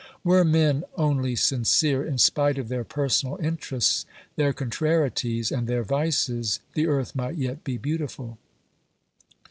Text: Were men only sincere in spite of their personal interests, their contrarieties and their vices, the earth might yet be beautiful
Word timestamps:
Were 0.23 0.43
men 0.43 0.83
only 0.97 1.35
sincere 1.35 2.03
in 2.03 2.17
spite 2.17 2.57
of 2.57 2.69
their 2.69 2.83
personal 2.83 3.35
interests, 3.37 4.07
their 4.35 4.51
contrarieties 4.51 5.51
and 5.51 5.67
their 5.67 5.83
vices, 5.83 6.59
the 6.73 6.87
earth 6.87 7.13
might 7.15 7.35
yet 7.35 7.63
be 7.63 7.77
beautiful 7.77 8.39